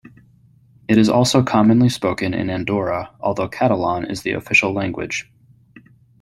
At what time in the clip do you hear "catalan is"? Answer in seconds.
3.47-4.23